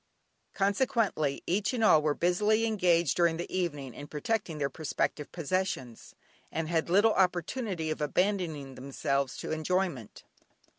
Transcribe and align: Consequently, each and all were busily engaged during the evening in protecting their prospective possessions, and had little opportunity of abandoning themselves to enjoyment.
Consequently, 0.55 1.43
each 1.45 1.73
and 1.75 1.83
all 1.83 2.01
were 2.01 2.15
busily 2.15 2.65
engaged 2.65 3.15
during 3.15 3.37
the 3.37 3.55
evening 3.55 3.93
in 3.93 4.07
protecting 4.07 4.57
their 4.57 4.67
prospective 4.67 5.31
possessions, 5.31 6.15
and 6.51 6.67
had 6.67 6.89
little 6.89 7.13
opportunity 7.13 7.91
of 7.91 8.01
abandoning 8.01 8.73
themselves 8.73 9.37
to 9.37 9.51
enjoyment. 9.51 10.23